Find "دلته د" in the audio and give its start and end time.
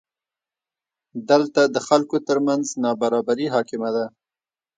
1.29-1.77